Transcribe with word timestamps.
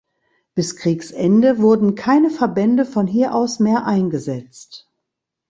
Bis 0.55 0.77
Kriegsende 0.77 1.59
wurden 1.59 1.93
keine 1.93 2.31
Verbände 2.31 2.85
von 2.85 3.05
hier 3.05 3.35
aus 3.35 3.59
mehr 3.59 3.85
eingesetzt. 3.85 4.91